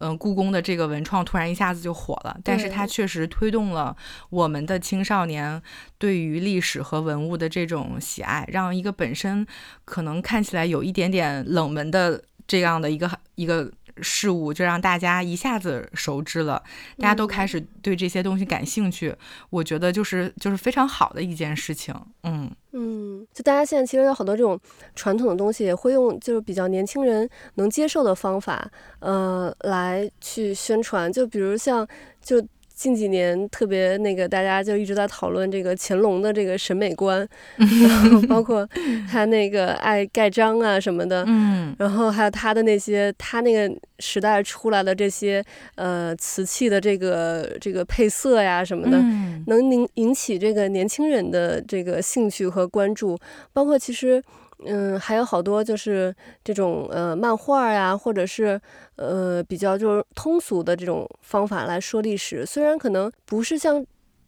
[0.00, 3.96] 嗯、呃，故宫的这个文创突然一下子就火了，但是它确实推动了
[4.28, 5.62] 我们的青少年
[5.96, 9.46] 对于历史和文物的这种喜爱，让一个本身
[9.86, 12.24] 可能看起来有一点点冷门的。
[12.46, 13.70] 这样的一个一个
[14.00, 16.62] 事物，就让大家一下子熟知了，
[16.98, 19.10] 大家都开始对这些东西感兴趣。
[19.10, 19.18] 嗯、
[19.50, 21.94] 我觉得就是就是非常好的一件事情。
[22.22, 24.58] 嗯嗯，就大家现在其实有好多这种
[24.94, 31.12] 传统的东西，也会用就是比较年轻人能接受的方法，呃，来去宣传。
[31.12, 31.86] 就比如像
[32.22, 32.44] 就。
[32.74, 38.68] 近几年特别那个，大家就一直在讨论这个乾隆的这个审美观， 然后包括
[39.10, 45.42] 他那个爱盖章啊什么的，嗯，然后还有他的那些他那个时代出来的这些
[45.76, 48.98] 呃瓷器的这个这个配色呀什么的，
[49.46, 53.16] 能引引起这个年轻人的这个兴趣和关注，
[53.52, 54.22] 包括其实。
[54.66, 58.60] 嗯，还有好多就是这种呃漫画呀，或者是
[58.96, 63.84] 呃比较就是通俗的这种方法来说历史，虽然可能不是像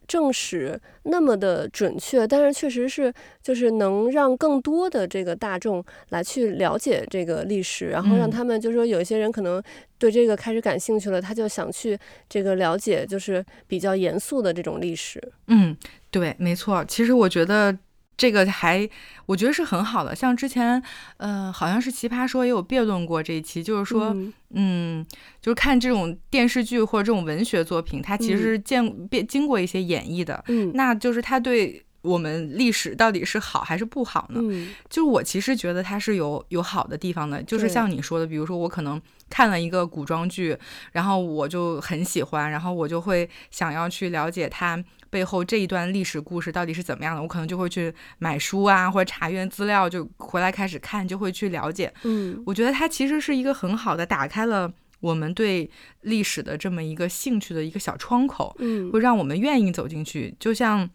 [0.07, 9.61] 正史那么的准确，但是确实是就是能让更多的这个大众来去了解这个历史，然后让他们就是说有一些人可能
[9.97, 11.97] 对这个开始感兴趣了，他就想去
[12.29, 15.21] 这个了解就是比较严肃的这种历史。
[15.47, 15.75] 嗯，
[16.09, 16.85] 对，没错。
[16.85, 17.77] 其实我觉得。
[18.17, 18.89] 这个还
[19.27, 20.81] 我觉得是很好的，像之前，
[21.17, 25.05] 呃，好像是奇葩说也有辩论过这一期，就是说，嗯，嗯，
[25.39, 34.39] 就是看这种电视剧或者这种文学作品，它其实是见变经过一些演绎的，嗯，那就是它对我们历史到底是好还是不好呢？
[34.41, 38.99] 嗯，就是我其实觉得它是有有好的地方的，就是像你说的，比如说我可能
[39.29, 40.57] 看了一个古装剧，
[40.93, 44.83] 然后我就很喜欢，然后我就会想要去了解它。
[45.09, 47.21] 背后这一段历史故事到底是怎么样的？
[47.21, 51.93] 我可能就会去买书啊，或者查阅资料，就回来开始看，就会去了解。
[52.03, 55.69] 嗯，我觉得它其实是一个很好的打开了我们对
[56.01, 58.55] 历史的这么一个兴趣的一个小窗口。
[58.59, 60.35] 嗯，会让我们愿意走进去。
[60.39, 60.89] 就像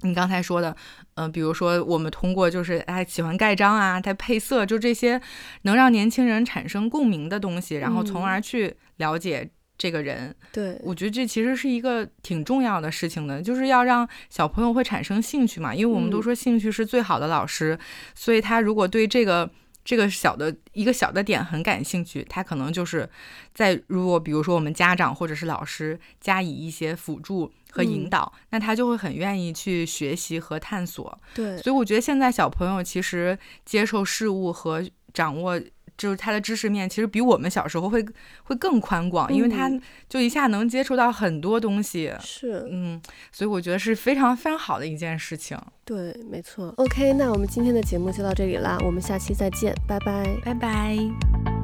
[0.00, 0.70] 你刚才说的，
[1.14, 5.20] 嗯、呃，比如说我们通过就是哎喜欢盖章啊，它配色，就这些
[5.62, 9.50] 能让年轻人产生共鸣的东西，然后从而去了解。
[9.82, 19.50] 这个人，对，我觉得这其实是一个挺重要的事情的，就是要让小朋友会产生兴趣嘛，因为我们都说兴趣是最好的老师，嗯、所以他如果对这个
[19.84, 23.10] 这个小的一个小的点很感兴趣，他可能就是
[23.52, 31.18] 在如果比如说我们家长或者是老师加以一些辅助和引导，嗯、那他就会很愿意去学习和探索。
[31.34, 35.60] 对，所以我觉得现在小朋友其实接受事物和掌握。
[36.02, 38.04] 就是他的知识面其实比我们小时候会
[38.42, 39.70] 会更宽广，因为他
[40.08, 42.12] 就一下能接触到很多东西。
[42.20, 43.00] 是，嗯，
[43.30, 45.56] 所以我觉得是非常非常好的一件事情。
[45.84, 46.74] 对，没错。
[46.76, 51.61] OK，那我们今天的节目就到这里啦，我们下期再见，拜拜，拜拜。